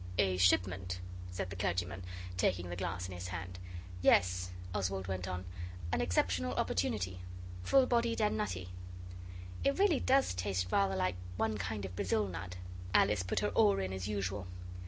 [0.17, 0.99] 'A shipment?'
[1.29, 2.03] said the clergyman,
[2.35, 3.59] taking the glass in his hand.
[4.01, 5.45] 'Yes,' Oswald went On;
[5.91, 7.19] 'an exceptional opportunity.
[7.61, 8.69] Full bodied and nutty.'
[9.63, 12.57] 'It really does taste rather like one kind of Brazil nut.'
[12.95, 14.47] Alice put her oar in as usual.